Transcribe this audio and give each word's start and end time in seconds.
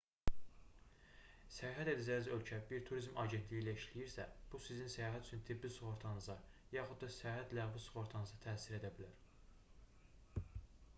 səyahət 1.57 1.91
edəcəyiniz 1.91 2.29
ölkə 2.37 2.59
bir 2.71 2.81
turizm 2.87 3.19
agentliyi 3.25 3.61
ilə 3.65 3.75
işləyirsə 3.81 4.25
bu 4.53 4.63
sizin 4.69 4.91
səyahət 4.95 5.29
üçün 5.29 5.45
tibbi 5.53 5.73
sığortanıza 5.79 6.39
yaxud 6.79 7.01
da 7.07 7.13
səyahət 7.21 7.57
ləğvi 7.61 7.85
sığortanıza 7.87 8.43
təsir 8.51 8.79
edə 8.83 8.95
bilər 9.01 9.17